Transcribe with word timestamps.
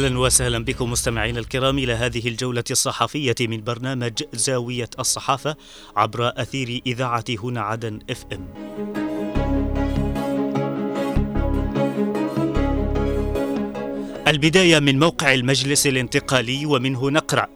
أهلا 0.00 0.18
وسهلا 0.18 0.64
بكم 0.64 0.90
مستمعينا 0.90 1.40
الكرام 1.40 1.78
إلى 1.78 1.92
هذه 1.92 2.28
الجولة 2.28 2.64
الصحفية 2.70 3.34
من 3.40 3.64
برنامج 3.64 4.22
زاوية 4.32 4.88
الصحافة 4.98 5.56
عبر 5.96 6.32
أثير 6.36 6.82
إذاعة 6.86 7.24
هنا 7.42 7.60
عدن 7.60 7.98
إف 8.10 8.24
إم. 8.32 8.48
البداية 14.28 14.78
من 14.78 14.98
موقع 14.98 15.34
المجلس 15.34 15.86
الانتقالي 15.86 16.66
ومنه 16.66 17.10
نقرأ 17.10 17.46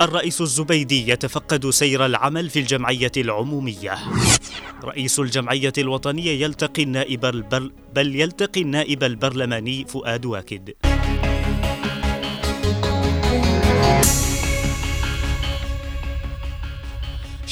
الرئيس 0.00 0.40
الزبيدي 0.40 1.10
يتفقد 1.10 1.70
سير 1.70 2.06
العمل 2.06 2.50
في 2.50 2.58
الجمعية 2.58 3.12
العمومية. 3.16 3.98
رئيس 4.84 5.18
الجمعية 5.20 5.72
الوطنية 5.78 6.44
يلتقي 6.44 6.82
النائب 6.82 7.24
البر 7.24 7.70
بل 7.94 8.16
يلتقي 8.16 8.62
النائب 8.62 9.04
البرلماني 9.04 9.84
فؤاد 9.88 10.26
واكد. 10.26 10.70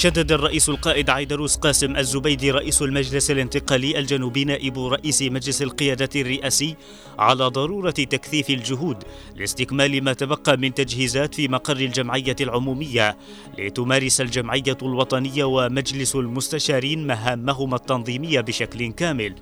شدد 0.00 0.32
الرئيس 0.32 0.68
القائد 0.68 1.10
عيدروس 1.10 1.56
قاسم 1.56 1.96
الزبيدي 1.96 2.50
رئيس 2.50 2.82
المجلس 2.82 3.30
الانتقالي 3.30 3.98
الجنوبي 3.98 4.44
نائب 4.44 4.78
رئيس 4.78 5.22
مجلس 5.22 5.62
القيادة 5.62 6.20
الرئاسي 6.20 6.76
على 7.18 7.44
ضرورة 7.44 7.90
تكثيف 7.90 8.50
الجهود 8.50 8.96
لاستكمال 9.36 10.04
ما 10.04 10.12
تبقى 10.12 10.56
من 10.56 10.74
تجهيزات 10.74 11.34
في 11.34 11.48
مقر 11.48 11.76
الجمعية 11.76 12.36
العمومية 12.40 13.16
لتمارس 13.58 14.20
الجمعية 14.20 14.76
الوطنية 14.82 15.44
ومجلس 15.44 16.16
المستشارين 16.16 17.06
مهامهما 17.06 17.76
التنظيمية 17.76 18.40
بشكل 18.40 18.92
كامل. 18.92 19.34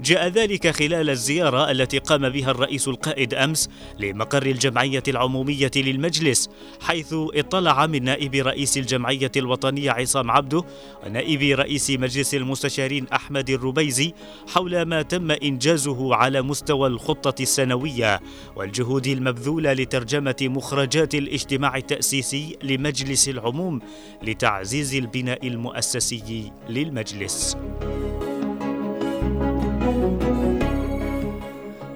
جاء 0.00 0.28
ذلك 0.28 0.70
خلال 0.70 1.10
الزيارة 1.10 1.70
التي 1.70 1.98
قام 1.98 2.28
بها 2.28 2.50
الرئيس 2.50 2.88
القائد 2.88 3.34
أمس 3.34 3.68
لمقر 3.98 4.46
الجمعية 4.46 5.02
العمومية 5.08 5.70
للمجلس 5.76 6.50
حيث 6.80 7.14
اطلع 7.14 7.86
من 7.86 8.04
نائب 8.04 8.34
رئيس 8.34 8.76
الجمعية 8.78 9.30
الوطنية 9.36 9.90
عصام 9.90 10.30
عبده 10.30 10.62
ونائب 11.06 11.58
رئيس 11.58 11.90
مجلس 11.90 12.34
المستشارين 12.34 13.08
أحمد 13.08 13.50
الربيزي 13.50 14.12
حول 14.54 14.82
ما 14.82 15.02
تم 15.02 15.30
إنجازه 15.30 16.14
على 16.14 16.42
مستوى 16.42 16.88
الخطة 16.88 17.42
السنوية 17.42 18.20
والجهود 18.56 19.06
المبذولة 19.06 19.72
لترجمة 19.72 20.36
مخرجات 20.42 21.14
الاجتماع 21.14 21.76
التأسيسي 21.76 22.56
لمجلس 22.62 23.28
العموم 23.28 23.80
لتعزيز 24.22 24.94
البناء 24.94 25.46
المؤسسي 25.46 26.52
للمجلس. 26.68 27.56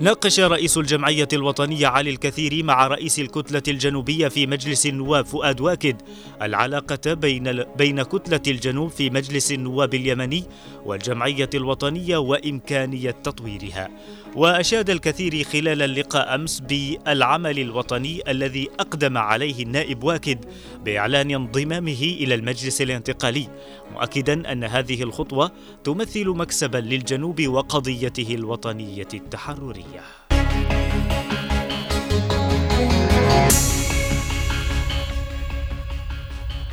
ناقش 0.00 0.40
رئيس 0.40 0.78
الجمعية 0.78 1.28
الوطنية 1.32 1.86
علي 1.86 2.10
الكثير 2.10 2.64
مع 2.64 2.86
رئيس 2.86 3.18
الكتلة 3.18 3.62
الجنوبية 3.68 4.28
في 4.28 4.46
مجلس 4.46 4.86
النواب 4.86 5.26
فؤاد 5.26 5.60
واكد 5.60 6.02
العلاقة 6.42 7.14
بين 7.14 7.64
بين 7.76 8.02
كتلة 8.02 8.40
الجنوب 8.46 8.90
في 8.90 9.10
مجلس 9.10 9.52
النواب 9.52 9.94
اليمني 9.94 10.44
والجمعية 10.84 11.50
الوطنية 11.54 12.16
وإمكانية 12.16 13.10
تطويرها. 13.10 13.88
وأشاد 14.36 14.90
الكثير 14.90 15.44
خلال 15.44 15.82
اللقاء 15.82 16.34
أمس 16.34 16.60
بالعمل 16.60 17.58
الوطني 17.58 18.30
الذي 18.30 18.68
أقدم 18.80 19.18
عليه 19.18 19.62
النائب 19.62 20.04
واكد 20.04 20.44
بإعلان 20.84 21.30
انضمامه 21.30 22.02
إلى 22.20 22.34
المجلس 22.34 22.82
الانتقالي 22.82 23.48
مؤكدا 23.92 24.52
أن 24.52 24.64
هذه 24.64 25.02
الخطوة 25.02 25.52
تمثل 25.84 26.28
مكسبا 26.28 26.78
للجنوب 26.78 27.46
وقضيته 27.46 28.34
الوطنية 28.34 29.08
التحررية. 29.14 29.89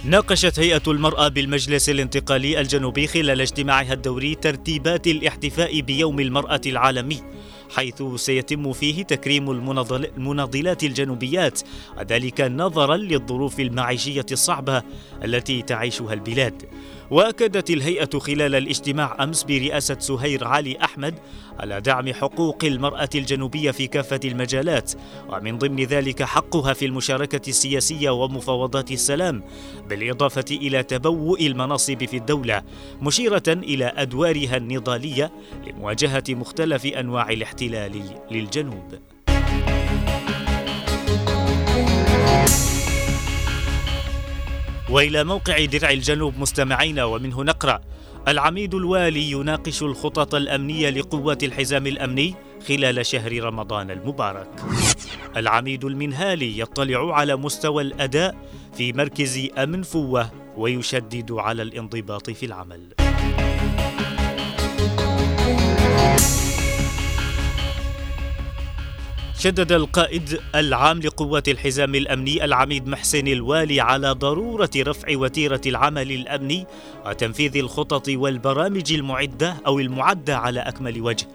ناقشت 0.07 0.59
هيئة 0.59 0.81
المرأة 0.87 1.27
بالمجلس 1.27 1.89
الانتقالي 1.89 2.61
الجنوبي 2.61 3.07
خلال 3.07 3.41
اجتماعها 3.41 3.93
الدوري 3.93 4.35
ترتيبات 4.35 5.07
الاحتفاء 5.07 5.81
بيوم 5.81 6.19
المرأة 6.19 6.61
العالمي 6.65 7.23
حيث 7.75 8.03
سيتم 8.15 8.73
فيه 8.73 9.03
تكريم 9.03 9.51
المناضلات 9.51 10.83
الجنوبيات 10.83 11.61
وذلك 11.97 12.41
نظرا 12.41 12.97
للظروف 12.97 13.59
المعيشية 13.59 14.25
الصعبة 14.31 14.83
التي 15.23 15.61
تعيشها 15.61 16.13
البلاد. 16.13 16.63
وأكدت 17.11 17.69
الهيئة 17.69 18.19
خلال 18.19 18.55
الاجتماع 18.55 19.23
أمس 19.23 19.43
برئاسة 19.43 19.99
سهير 19.99 20.47
علي 20.47 20.77
أحمد 20.83 21.15
على 21.59 21.81
دعم 21.81 22.13
حقوق 22.13 22.63
المرأة 22.63 23.09
الجنوبية 23.15 23.71
في 23.71 23.87
كافة 23.87 24.19
المجالات 24.25 24.91
ومن 25.29 25.57
ضمن 25.57 25.83
ذلك 25.83 26.23
حقها 26.23 26.73
في 26.73 26.85
المشاركة 26.85 27.49
السياسية 27.49 28.09
ومفاوضات 28.09 28.91
السلام 28.91 29.43
بالإضافة 29.89 30.45
إلى 30.51 30.83
تبوء 30.83 31.47
المناصب 31.47 32.05
في 32.05 32.17
الدولة 32.17 32.63
مشيرة 33.01 33.43
إلى 33.47 33.85
أدوارها 33.95 34.57
النضالية 34.57 35.31
لمواجهة 35.67 36.23
مختلف 36.29 36.85
أنواع 36.85 37.29
الاحتلال 37.29 38.03
للجنوب. 38.31 39.16
وإلى 44.89 45.23
موقع 45.23 45.65
درع 45.65 45.89
الجنوب 45.89 46.39
مستمعين 46.39 46.99
ومنه 46.99 47.43
نقرأ 47.43 47.81
العميد 48.27 48.75
الوالي 48.75 49.31
يناقش 49.31 49.81
الخطط 49.83 50.35
الأمنية 50.35 50.89
لقوات 50.89 51.43
الحزام 51.43 51.87
الأمني 51.87 52.35
خلال 52.67 53.05
شهر 53.05 53.43
رمضان 53.43 53.91
المبارك. 53.91 54.49
العميد 55.37 55.85
المنهالي 55.85 56.59
يطلع 56.59 57.15
على 57.15 57.35
مستوى 57.35 57.83
الأداء 57.83 58.35
في 58.77 58.93
مركز 58.93 59.49
أمن 59.57 59.83
فوة 59.83 60.31
ويشدد 60.57 61.31
على 61.31 61.61
الانضباط 61.61 62.29
في 62.29 62.45
العمل. 62.45 63.06
شدد 69.39 69.71
القائد 69.71 70.39
العام 70.55 70.99
لقوات 70.99 71.49
الحزام 71.49 71.95
الأمني 71.95 72.45
العميد 72.45 72.87
محسن 72.87 73.27
الوالي 73.27 73.81
على 73.81 74.11
ضرورة 74.11 74.69
رفع 74.77 75.17
وتيرة 75.17 75.61
العمل 75.65 76.11
الأمني 76.11 76.65
وتنفيذ 77.05 77.57
الخطط 77.57 78.09
والبرامج 78.09 78.93
المعدة 78.93 79.55
أو 79.67 79.79
المعدة 79.79 80.37
على 80.37 80.59
أكمل 80.59 81.01
وجه. 81.01 81.27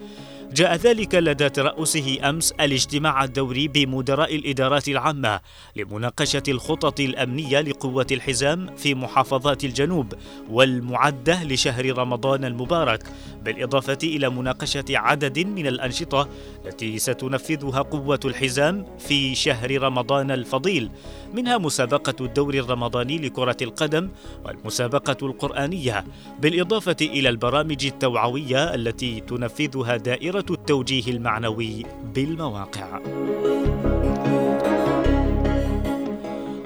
جاء 0.53 0.75
ذلك 0.75 1.15
لدى 1.15 1.49
ترأسه 1.49 2.29
أمس 2.29 2.51
الاجتماع 2.51 3.23
الدوري 3.23 3.67
بمدراء 3.67 4.35
الإدارات 4.35 4.87
العامة 4.87 5.39
لمناقشة 5.75 6.43
الخطط 6.47 6.99
الأمنية 6.99 7.61
لقوة 7.61 8.07
الحزام 8.11 8.75
في 8.75 8.95
محافظات 8.95 9.63
الجنوب 9.63 10.13
والمعدة 10.49 11.43
لشهر 11.43 11.97
رمضان 11.97 12.45
المبارك 12.45 13.03
بالإضافة 13.43 13.97
إلى 14.03 14.29
مناقشة 14.29 14.85
عدد 14.89 15.39
من 15.39 15.67
الأنشطة 15.67 16.29
التي 16.65 16.99
ستنفذها 16.99 17.81
قوة 17.81 18.19
الحزام 18.25 18.85
في 18.99 19.35
شهر 19.35 19.81
رمضان 19.81 20.31
الفضيل 20.31 20.89
منها 21.33 21.57
مسابقة 21.57 22.25
الدور 22.25 22.53
الرمضاني 22.53 23.17
لكرة 23.17 23.57
القدم 23.61 24.09
والمسابقة 24.45 25.17
القرآنية 25.27 26.03
بالإضافة 26.39 26.95
إلى 27.01 27.29
البرامج 27.29 27.85
التوعوية 27.85 28.75
التي 28.75 29.19
تنفذها 29.19 29.97
دائرة 29.97 30.42
التوجيه 30.51 31.11
المعنوي 31.11 31.85
بالمواقع. 32.15 32.99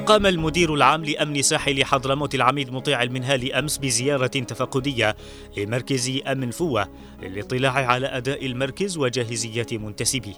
قام 0.06 0.26
المدير 0.26 0.74
العام 0.74 1.06
لأمن 1.06 1.42
ساحل 1.42 1.84
حضرموت 1.84 2.36
العميد 2.36 2.72
مطيع 2.72 3.04
المنهالي 3.04 3.54
أمس 3.54 3.78
بزيارة 3.78 4.28
تفقدية 4.28 5.16
لمركز 5.58 6.22
أمن 6.28 6.52
فوة 6.52 6.88
للاطلاع 7.22 7.72
على 7.72 8.08
أداء 8.08 8.46
المركز 8.46 8.98
وجاهزية 8.98 9.68
منتسبيه 9.72 10.34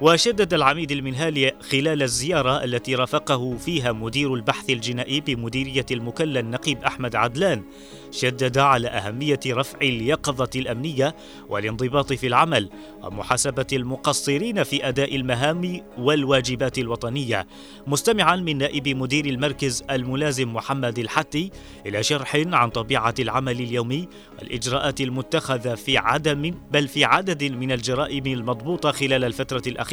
وشدد 0.00 0.54
العميد 0.54 0.92
المنهالي 0.92 1.52
خلال 1.60 2.02
الزيارة 2.02 2.64
التي 2.64 2.94
رافقه 2.94 3.56
فيها 3.56 3.92
مدير 3.92 4.34
البحث 4.34 4.70
الجنائي 4.70 5.20
بمديرية 5.20 5.86
المكلا 5.90 6.40
النقيب 6.40 6.84
أحمد 6.84 7.16
عدلان 7.16 7.62
شدد 8.10 8.58
على 8.58 8.88
أهمية 8.88 9.40
رفع 9.46 9.78
اليقظة 9.82 10.50
الأمنية 10.56 11.16
والانضباط 11.48 12.12
في 12.12 12.26
العمل 12.26 12.70
ومحاسبة 13.02 13.66
المقصرين 13.72 14.62
في 14.62 14.88
أداء 14.88 15.16
المهام 15.16 15.80
والواجبات 15.98 16.78
الوطنية. 16.78 17.46
مستمعا 17.86 18.36
من 18.36 18.58
نائب 18.58 18.88
مدير 18.88 19.26
المركز 19.26 19.84
الملازم 19.90 20.54
محمد 20.54 20.98
الحتي 20.98 21.50
إلى 21.86 22.02
شرح 22.02 22.36
عن 22.36 22.70
طبيعة 22.70 23.14
العمل 23.18 23.60
اليومي 23.60 24.08
والإجراءات 24.38 25.00
المتخذة 25.00 25.74
في 25.74 25.98
عدم 25.98 26.54
بل 26.70 26.88
في 26.88 27.04
عدد 27.04 27.44
من 27.44 27.72
الجرائم 27.72 28.26
المضبوطة 28.26 28.92
خلال 28.92 29.24
الفترة 29.24 29.62
الأخيرة. 29.66 29.89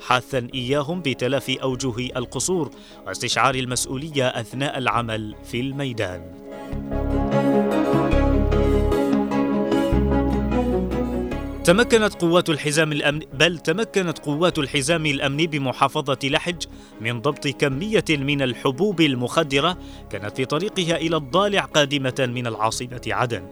حاثا 0.00 0.48
إياهم 0.54 1.02
بتلافي 1.02 1.62
أوجه 1.62 2.16
القصور 2.16 2.70
واستشعار 3.06 3.54
المسؤولية 3.54 4.28
أثناء 4.28 4.78
العمل 4.78 5.34
في 5.44 5.60
الميدان. 5.60 6.22
تمكنت 11.64 12.14
قوات 12.14 12.50
الحزام 12.50 12.92
الأمن 12.92 13.20
بل 13.32 13.58
تمكنت 13.58 14.18
قوات 14.18 14.58
الحزام 14.58 15.06
الأمني 15.06 15.46
بمحافظة 15.46 16.18
لحج 16.24 16.62
من 17.00 17.20
ضبط 17.20 17.48
كمية 17.48 18.04
من 18.10 18.42
الحبوب 18.42 19.00
المخدرة 19.00 19.78
كانت 20.10 20.36
في 20.36 20.44
طريقها 20.44 20.96
إلى 20.96 21.16
الضالع 21.16 21.60
قادمة 21.60 22.30
من 22.34 22.46
العاصمة 22.46 23.00
عدن 23.06 23.48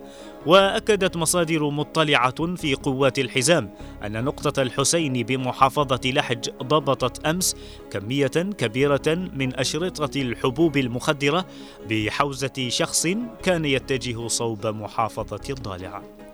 وأكدت 0.46 1.16
مصادر 1.16 1.70
مطلعة 1.70 2.54
في 2.56 2.74
قوات 2.74 3.18
الحزام 3.18 3.74
أن 4.06 4.24
نقطة 4.24 4.62
الحسين 4.62 5.12
بمحافظة 5.12 6.00
لحج 6.04 6.50
ضبطت 6.62 7.26
أمس 7.26 7.56
كمية 7.90 8.26
كبيرة 8.58 9.14
من 9.34 9.54
أشرطة 9.54 10.20
الحبوب 10.20 10.76
المخدرة 10.76 11.46
بحوزة 11.90 12.68
شخص 12.68 13.06
كان 13.42 13.64
يتجه 13.64 14.28
صوب 14.28 14.66
محافظة 14.66 15.40
الضالع. 15.50 16.27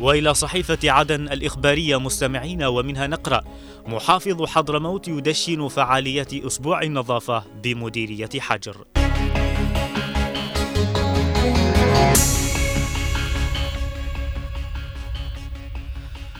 وإلى 0.00 0.34
صحيفة 0.34 0.78
عدن 0.84 1.28
الإخبارية 1.28 1.96
مستمعين 1.96 2.62
ومنها 2.62 3.06
نقرأ 3.06 3.40
محافظ 3.86 4.44
حضرموت 4.44 5.08
يدشن 5.08 5.68
فعاليات 5.68 6.34
أسبوع 6.34 6.82
النظافة 6.82 7.44
بمديرية 7.62 8.40
حجر. 8.40 9.03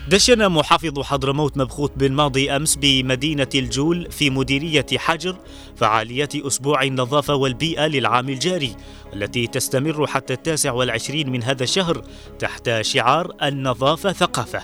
دشن 0.08 0.46
محافظ 0.46 1.00
حضرموت 1.00 1.56
مبخوت 1.56 1.92
بن 1.96 2.12
ماضي 2.12 2.50
أمس 2.50 2.76
بمدينة 2.76 3.48
الجول 3.54 4.10
في 4.10 4.30
مديرية 4.30 4.86
حجر 4.96 5.36
فعاليات 5.76 6.36
أسبوع 6.36 6.82
النظافة 6.82 7.34
والبيئة 7.34 7.86
للعام 7.86 8.28
الجاري 8.28 8.76
التي 9.12 9.46
تستمر 9.46 10.06
حتى 10.06 10.32
التاسع 10.32 10.72
والعشرين 10.72 11.30
من 11.30 11.42
هذا 11.42 11.62
الشهر 11.62 12.02
تحت 12.38 12.80
شعار 12.80 13.32
النظافة 13.42 14.12
ثقافة. 14.12 14.62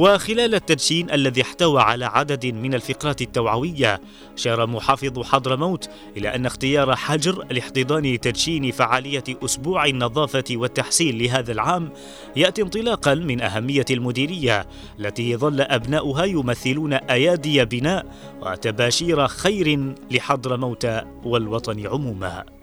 وخلال 0.00 0.54
التدشين 0.54 1.10
الذي 1.10 1.42
احتوى 1.42 1.82
على 1.82 2.04
عدد 2.04 2.46
من 2.46 2.74
الفقرات 2.74 3.22
التوعوية 3.22 4.00
أشار 4.34 4.66
محافظ 4.66 5.22
حضرموت 5.22 5.90
إلى 6.16 6.34
أن 6.34 6.46
اختيار 6.46 6.96
حجر 6.96 7.44
لاحتضان 7.50 8.20
تدشين 8.20 8.70
فعالية 8.70 9.24
أسبوع 9.28 9.84
النظافة 9.84 10.44
والتحسين 10.50 11.18
لهذا 11.18 11.52
العام 11.52 11.92
يأتي 12.36 12.62
انطلاقا 12.62 13.14
من 13.14 13.40
أهمية 13.40 13.84
المديرية 13.90 14.66
التي 14.98 15.36
ظل 15.36 15.60
أبناؤها 15.60 16.24
يمثلون 16.24 16.92
أيادي 16.92 17.64
بناء 17.64 18.06
وتباشير 18.42 19.26
خير 19.26 19.94
لحضرموت 20.10 20.86
والوطن 21.24 21.86
عموما. 21.86 22.59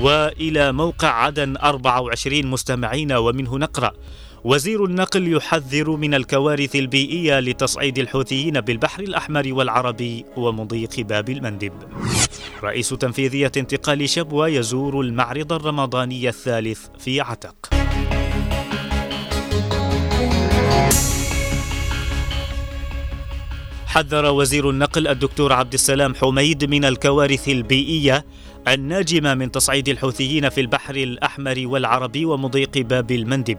وإلى 0.00 0.72
موقع 0.72 1.08
عدن 1.08 1.56
24 1.56 2.46
مستمعين 2.46 3.12
ومنه 3.12 3.58
نقرأ 3.58 3.92
وزير 4.44 4.84
النقل 4.84 5.32
يحذر 5.32 5.90
من 5.90 6.14
الكوارث 6.14 6.76
البيئية 6.76 7.40
لتصعيد 7.40 7.98
الحوثيين 7.98 8.60
بالبحر 8.60 9.02
الأحمر 9.02 9.52
والعربي 9.52 10.24
ومضيق 10.36 11.00
باب 11.00 11.28
المندب. 11.28 11.72
رئيس 12.62 12.88
تنفيذية 12.88 13.52
انتقال 13.56 14.08
شبوة 14.08 14.48
يزور 14.48 15.00
المعرض 15.00 15.52
الرمضاني 15.52 16.28
الثالث 16.28 16.86
في 16.98 17.20
عتق. 17.20 17.70
حذر 23.86 24.26
وزير 24.30 24.70
النقل 24.70 25.08
الدكتور 25.08 25.52
عبد 25.52 25.74
السلام 25.74 26.14
حميد 26.14 26.64
من 26.64 26.84
الكوارث 26.84 27.48
البيئية 27.48 28.24
الناجمة 28.68 29.34
من 29.34 29.50
تصعيد 29.50 29.88
الحوثيين 29.88 30.48
في 30.48 30.60
البحر 30.60 30.96
الأحمر 30.96 31.62
والعربي 31.64 32.24
ومضيق 32.24 32.78
باب 32.78 33.10
المندب 33.10 33.58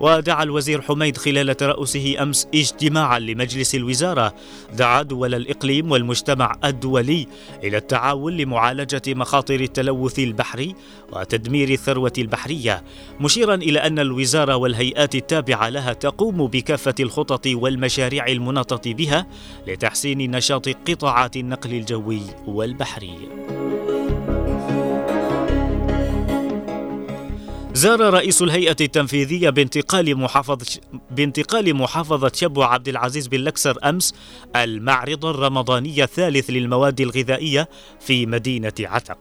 ودعا 0.00 0.42
الوزير 0.42 0.82
حميد 0.82 1.16
خلال 1.16 1.56
ترأسه 1.56 2.22
أمس 2.22 2.48
اجتماعا 2.54 3.18
لمجلس 3.18 3.74
الوزارة 3.74 4.34
دعا 4.72 5.02
دول 5.02 5.34
الإقليم 5.34 5.90
والمجتمع 5.90 6.56
الدولي 6.64 7.26
إلى 7.64 7.76
التعاون 7.76 8.36
لمعالجة 8.36 9.02
مخاطر 9.08 9.60
التلوث 9.60 10.18
البحري 10.18 10.74
وتدمير 11.12 11.70
الثروة 11.70 12.12
البحرية 12.18 12.84
مشيرا 13.20 13.54
إلى 13.54 13.78
أن 13.78 13.98
الوزارة 13.98 14.56
والهيئات 14.56 15.14
التابعة 15.14 15.68
لها 15.68 15.92
تقوم 15.92 16.46
بكافة 16.46 16.94
الخطط 17.00 17.46
والمشاريع 17.46 18.26
المناطة 18.26 18.92
بها 18.92 19.26
لتحسين 19.66 20.30
نشاط 20.30 20.68
قطاعات 20.68 21.36
النقل 21.36 21.70
الجوي 21.70 22.20
والبحري. 22.46 23.53
زار 27.84 28.00
رئيس 28.00 28.42
الهيئة 28.42 28.76
التنفيذية 28.80 29.50
بانتقال 29.50 30.16
محافظة 30.16 30.80
بانتقال 31.10 31.74
محافظة 31.74 32.32
شبوة 32.34 32.66
عبد 32.66 32.88
العزيز 32.88 33.26
بن 33.26 33.38
لكسر 33.38 33.78
أمس 33.84 34.14
المعرض 34.56 35.24
الرمضاني 35.24 36.04
الثالث 36.04 36.50
للمواد 36.50 37.00
الغذائية 37.00 37.68
في 38.00 38.26
مدينة 38.26 38.72
عتق. 38.80 39.18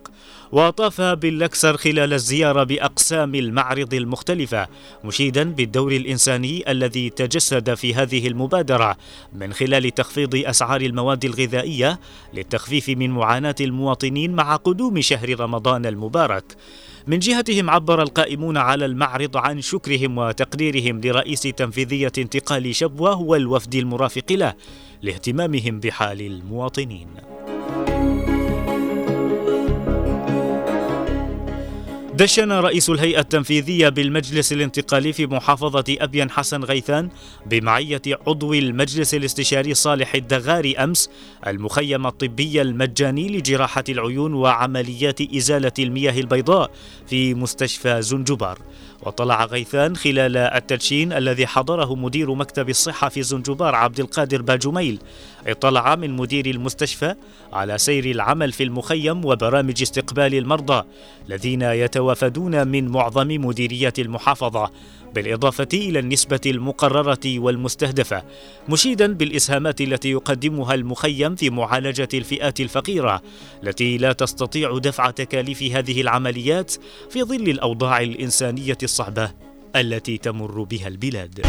وطاف 0.52 1.02
باللكسر 1.02 1.78
خلال 1.78 2.14
الزيارة 2.14 2.64
بأقسام 2.64 3.36
المعرض 3.36 3.94
المختلفة 3.94 4.68
مشيدا 5.04 5.44
بالدور 5.44 5.92
الإنساني 5.92 6.72
الذي 6.72 7.10
تجسد 7.10 7.74
في 7.74 7.94
هذه 7.94 8.28
المبادرة 8.28 8.98
من 9.34 9.54
خلال 9.54 9.94
تخفيض 9.94 10.36
أسعار 10.36 10.82
المواد 10.82 11.26
الغذائية 11.26 12.00
للتخفيف 12.34 12.90
من 12.90 13.10
معاناة 13.10 13.56
المواطنين 13.62 14.36
مع 14.36 14.56
قدوم 14.56 15.02
شهر 15.02 15.40
رمضان 15.40 15.86
المبارك. 15.86 16.56
من 17.08 17.20
جهتهم 17.20 17.70
عبر 17.70 18.02
القائمون 18.02 18.58
على 18.58 18.86
المعرض 18.86 19.38
عن 19.38 19.62
شكرهم 19.62 20.18
وتقديرهم 20.18 21.02
لرئيس 21.02 21.42
تنفيذية 21.42 22.12
انتقال 22.18 22.76
شبوة 22.76 23.22
والوفد 23.22 23.76
المرافق 23.76 24.32
له 24.32 24.54
لاهتمامهم 25.02 25.80
بحال 25.80 26.22
المواطنين. 26.22 27.08
دشن 32.24 32.52
رئيس 32.52 32.90
الهيئة 32.90 33.20
التنفيذية 33.20 33.90
بالمجلس 33.90 34.54
الانتقالي 34.54 35.14
في 35.14 35.28
محافظة 35.28 35.84
أبين 35.90 36.32
حسن 36.32 36.64
غيثان 36.64 37.10
بمعية 37.46 38.02
عضو 38.28 38.54
المجلس 38.54 39.14
الاستشاري 39.14 39.74
صالح 39.74 40.16
الدغاري 40.16 40.78
أمس 40.78 41.10
المخيم 41.48 42.08
الطبي 42.08 42.62
المجاني 42.62 43.38
لجراحة 43.38 43.84
العيون 43.90 44.34
وعمليات 44.34 45.22
إزالة 45.22 45.72
المياه 45.80 46.20
البيضاء 46.20 46.72
في 47.08 47.34
مستشفى 47.34 48.02
زنجبار. 48.02 48.60
وطلع 49.06 49.46
غيثان 49.46 49.96
خلال 49.96 50.38
التدشين 50.38 51.14
الذي 51.14 51.48
حضره 51.48 51.96
مدير 51.96 52.34
مكتب 52.34 52.70
الصحة 52.70 53.10
في 53.10 53.24
زنجبار 53.24 53.76
عبد 53.76 54.00
القادر 54.00 54.42
باجوميل 54.42 55.00
اطلع 55.48 55.96
من 55.96 56.12
مدير 56.12 56.46
المستشفى 56.46 57.16
على 57.54 57.78
سير 57.78 58.06
العمل 58.06 58.52
في 58.52 58.64
المخيم 58.64 59.26
وبرامج 59.26 59.82
استقبال 59.82 60.36
المرضى 60.36 60.84
الذين 61.30 61.62
يتوافدون 61.62 62.68
من 62.68 62.88
معظم 62.88 63.28
مديريات 63.28 64.00
المحافظة. 64.00 64.70
بالإضافة 65.16 65.68
إلى 65.74 66.00
النسبة 66.00 66.42
المقررة 66.46 67.40
والمستهدفة 67.40 68.24
مشيدا 68.70 69.14
بالإسهامات 69.14 69.82
التي 69.82 70.12
يقدمها 70.12 70.74
المخيم 70.74 71.36
في 71.36 71.50
معالجة 71.50 72.10
الفئات 72.14 72.60
الفقيرة 72.60 73.22
التي 73.64 73.98
لا 73.98 74.14
تستطيع 74.14 74.78
دفع 74.78 75.10
تكاليف 75.12 75.64
هذه 75.64 76.02
العمليات 76.02 76.74
في 77.10 77.24
ظل 77.24 77.50
الأوضاع 77.50 78.02
الإنسانية 78.02 78.78
الصعبة 78.84 79.32
التي 79.76 80.18
تمر 80.18 80.64
بها 80.64 80.88
البلاد. 80.88 81.46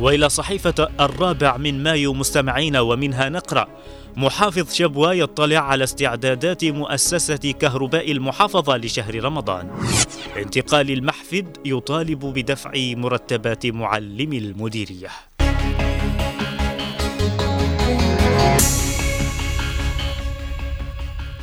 وإلى 0.00 0.28
صحيفة 0.28 0.88
الرابع 1.00 1.56
من 1.56 1.82
مايو 1.82 2.14
مستمعين 2.14 2.76
ومنها 2.76 3.28
نقرأ 3.28 3.68
محافظ 4.16 4.72
شبوة 4.72 5.14
يطلع 5.14 5.58
على 5.58 5.84
استعدادات 5.84 6.64
مؤسسة 6.64 7.54
كهرباء 7.60 8.12
المحافظة 8.12 8.76
لشهر 8.76 9.24
رمضان. 9.24 9.70
انتقال 10.36 10.90
المحفد 10.90 11.56
يطالب 11.64 12.20
بدفع 12.20 12.72
مرتبات 12.76 13.66
معلمي 13.66 14.38
المديرية. 14.38 15.08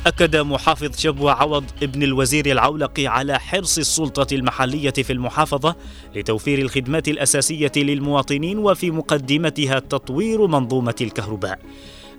أكد 0.06 0.36
محافظ 0.36 0.98
شبوة 0.98 1.32
عوض 1.32 1.64
ابن 1.82 2.02
الوزير 2.02 2.46
العولقي 2.46 3.06
على 3.06 3.38
حرص 3.38 3.78
السلطة 3.78 4.34
المحلية 4.34 4.90
في 4.90 5.12
المحافظة 5.12 5.76
لتوفير 6.14 6.58
الخدمات 6.58 7.08
الأساسية 7.08 7.72
للمواطنين 7.76 8.58
وفي 8.58 8.90
مقدمتها 8.90 9.78
تطوير 9.78 10.46
منظومة 10.46 10.94
الكهرباء. 11.00 11.58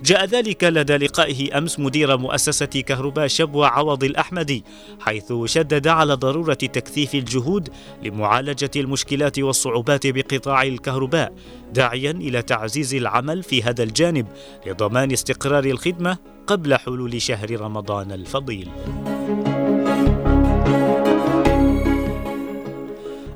جاء 0.02 0.24
ذلك 0.24 0.64
لدى 0.64 0.96
لقائه 0.96 1.58
أمس 1.58 1.80
مدير 1.80 2.16
مؤسسة 2.16 2.66
كهرباء 2.66 3.26
شبوة 3.26 3.66
عوض 3.66 4.04
الأحمدي 4.04 4.64
حيث 5.00 5.32
شدد 5.44 5.88
على 5.88 6.14
ضرورة 6.14 6.54
تكثيف 6.54 7.14
الجهود 7.14 7.68
لمعالجة 8.02 8.70
المشكلات 8.76 9.38
والصعوبات 9.38 10.06
بقطاع 10.06 10.62
الكهرباء 10.62 11.32
داعيا 11.72 12.10
إلى 12.10 12.42
تعزيز 12.42 12.94
العمل 12.94 13.42
في 13.42 13.62
هذا 13.62 13.82
الجانب 13.82 14.26
لضمان 14.66 15.12
استقرار 15.12 15.64
الخدمة 15.64 16.18
قبل 16.46 16.74
حلول 16.74 17.22
شهر 17.22 17.60
رمضان 17.60 18.12
الفضيل. 18.12 18.68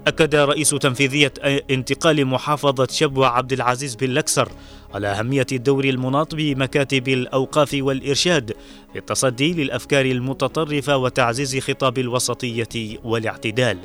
أكد 0.07 0.35
رئيس 0.35 0.71
تنفيذية 0.71 1.33
انتقال 1.71 2.27
محافظة 2.27 2.87
شبوة 2.91 3.27
عبد 3.27 3.53
العزيز 3.53 3.95
بن 3.95 4.11
لكسر 4.11 4.49
على 4.95 5.07
أهمية 5.07 5.47
الدور 5.53 5.85
المناط 5.85 6.35
بمكاتب 6.35 7.09
الأوقاف 7.09 7.77
والإرشاد 7.81 8.53
في 8.93 8.99
التصدي 8.99 9.53
للأفكار 9.53 10.05
المتطرفة 10.05 10.97
وتعزيز 10.97 11.59
خطاب 11.59 11.99
الوسطية 11.99 12.99
والاعتدال. 13.05 13.79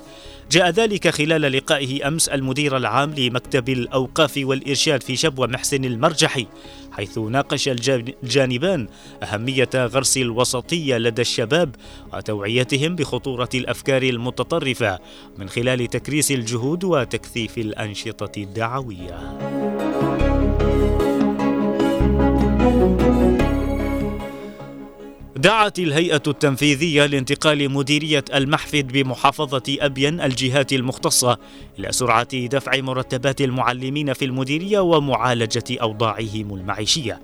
جاء 0.52 0.70
ذلك 0.70 1.08
خلال 1.08 1.42
لقائه 1.42 2.08
أمس 2.08 2.30
المدير 2.30 2.78
العام 2.78 3.14
لمكتب 3.14 3.70
الأوقاف 3.70 4.40
والإرشاد 4.44 5.04
في 5.04 5.16
شبوة 5.16 5.48
محسن 5.48 5.86
المرجحي 5.86 6.48
حيث 6.92 7.18
ناقش 7.18 7.70
الجانبان 7.70 8.88
أهمية 9.24 9.70
غرس 9.76 10.18
الوسطية 10.18 10.98
لدى 10.98 11.22
الشباب 11.22 11.76
وتوعيتهم 12.14 12.96
بخطورة 12.96 13.50
الأفكار 13.56 14.04
المتطرفة 14.04 15.00
من 15.38 15.50
خلال 15.50 15.88
تكريس 15.88 16.32
الجهود 16.32 16.84
وتكثيف 16.84 17.58
الأنشطة 17.58 18.42
الدعوية 18.42 19.38
دعت 25.38 25.80
الهيئة 25.80 26.22
التنفيذية 26.28 27.06
لانتقال 27.06 27.72
مديرية 27.72 28.26
المحفد 28.34 28.88
بمحافظة 28.88 29.64
أبين 29.80 30.22
الجهات 30.22 30.74
المختصة 30.74 31.38
إلى 31.80 31.92
سرعة 31.92 32.48
دفع 32.48 32.82
مرتبات 32.82 33.42
المعلمين 33.42 34.14
في 34.14 34.26
المديرية 34.26 34.80
ومعالجة 34.80 35.64
أوضاعهم 35.82 36.54
المعيشية. 36.54 37.22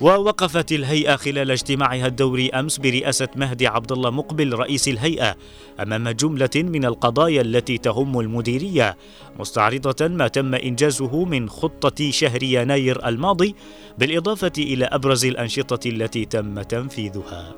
ووقفت 0.00 0.72
الهيئة 0.72 1.16
خلال 1.16 1.50
اجتماعها 1.50 2.06
الدوري 2.06 2.50
أمس 2.50 2.78
برئاسة 2.78 3.28
مهدي 3.36 3.66
عبد 3.66 3.92
الله 3.92 4.10
مقبل 4.10 4.54
رئيس 4.54 4.88
الهيئة 4.88 5.36
أمام 5.80 6.08
جملة 6.08 6.50
من 6.56 6.84
القضايا 6.84 7.40
التي 7.40 7.78
تهم 7.78 8.20
المديرية 8.20 8.96
مستعرضة 9.38 10.08
ما 10.08 10.28
تم 10.28 10.54
إنجازه 10.54 11.24
من 11.24 11.48
خطة 11.48 12.10
شهر 12.10 12.42
يناير 12.42 13.08
الماضي 13.08 13.54
بالإضافة 13.98 14.52
إلى 14.58 14.84
أبرز 14.84 15.24
الأنشطة 15.24 15.88
التي 15.88 16.24
تم 16.24 16.62
تنفيذها. 16.62 17.54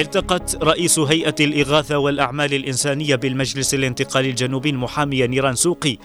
التقت 0.00 0.64
رئيس 0.64 0.98
هيئة 0.98 1.34
الإغاثة 1.40 1.98
والأعمال 1.98 2.54
الإنسانية 2.54 3.16
بالمجلس 3.16 3.74
الانتقالي 3.74 4.30
الجنوبي 4.30 4.70
المحامية 4.70 5.26
نيران 5.26 5.54
سوقي 5.54 5.96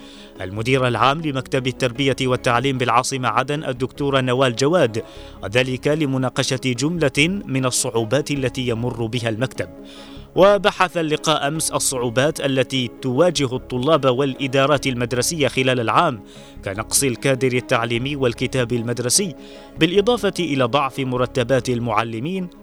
المدير 0.42 0.88
العام 0.88 1.22
لمكتب 1.22 1.68
التربية 1.68 2.16
والتعليم 2.22 2.78
بالعاصمة 2.78 3.28
عدن 3.28 3.64
الدكتورة 3.64 4.22
نوال 4.22 4.56
جواد 4.56 5.04
وذلك 5.44 5.88
لمناقشة 5.88 6.62
جملة 6.66 7.42
من 7.46 7.66
الصعوبات 7.66 8.32
التي 8.32 8.68
يمر 8.68 9.06
بها 9.06 9.30
المكتب. 9.30 9.70
وبحث 10.36 10.98
اللقاء 10.98 11.48
أمس 11.48 11.72
الصعوبات 11.72 12.42
التي 12.42 12.90
تواجه 13.02 13.56
الطلاب 13.56 14.06
والإدارات 14.06 14.88
المدرسية 14.88 15.48
خلال 15.48 15.80
العام 15.80 16.24
كنقص 16.66 17.04
الكادر 17.04 17.54
التعليمي 17.54 18.16
والكتاب 18.16 18.74
المدرسي 18.74 19.36
بالإضافة 19.80 20.34
إلى 20.40 20.64
ضعف 20.64 21.00
مرتبات 21.00 21.70
المعلمين 21.70 22.63